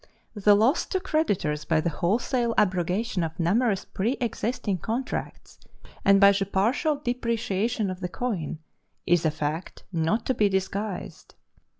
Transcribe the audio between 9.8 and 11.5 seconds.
not to be disguised.